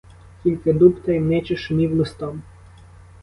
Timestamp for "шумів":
1.57-1.95